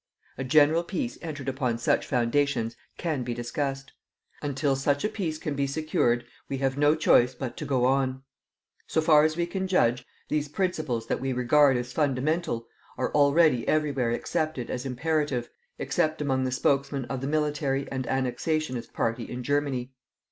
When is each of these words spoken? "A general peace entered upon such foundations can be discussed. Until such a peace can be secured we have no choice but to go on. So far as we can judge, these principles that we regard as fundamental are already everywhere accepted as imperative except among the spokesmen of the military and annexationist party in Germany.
"A 0.39 0.43
general 0.43 0.83
peace 0.83 1.19
entered 1.21 1.47
upon 1.47 1.77
such 1.77 2.07
foundations 2.07 2.75
can 2.97 3.21
be 3.21 3.35
discussed. 3.35 3.93
Until 4.41 4.75
such 4.75 5.05
a 5.05 5.09
peace 5.09 5.37
can 5.37 5.53
be 5.53 5.67
secured 5.67 6.25
we 6.49 6.57
have 6.57 6.75
no 6.75 6.95
choice 6.95 7.35
but 7.35 7.55
to 7.57 7.65
go 7.65 7.85
on. 7.85 8.23
So 8.87 8.99
far 8.99 9.23
as 9.25 9.37
we 9.37 9.45
can 9.45 9.67
judge, 9.67 10.03
these 10.27 10.47
principles 10.47 11.05
that 11.05 11.21
we 11.21 11.33
regard 11.33 11.77
as 11.77 11.93
fundamental 11.93 12.65
are 12.97 13.11
already 13.13 13.67
everywhere 13.67 14.09
accepted 14.09 14.71
as 14.71 14.87
imperative 14.87 15.51
except 15.77 16.19
among 16.19 16.45
the 16.45 16.51
spokesmen 16.51 17.05
of 17.05 17.21
the 17.21 17.27
military 17.27 17.87
and 17.91 18.05
annexationist 18.07 18.93
party 18.93 19.25
in 19.25 19.43
Germany. 19.43 19.93